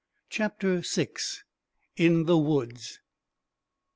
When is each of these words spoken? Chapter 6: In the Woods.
Chapter 0.31 0.81
6: 0.81 1.43
In 1.95 2.23
the 2.25 2.35
Woods. 2.39 2.97